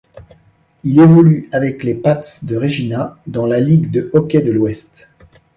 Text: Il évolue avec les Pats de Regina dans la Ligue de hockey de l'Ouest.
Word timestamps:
Il 0.83 0.99
évolue 0.99 1.47
avec 1.53 1.83
les 1.83 1.93
Pats 1.93 2.23
de 2.41 2.55
Regina 2.57 3.19
dans 3.27 3.45
la 3.45 3.59
Ligue 3.59 3.91
de 3.91 4.09
hockey 4.13 4.41
de 4.41 4.51
l'Ouest. 4.51 5.09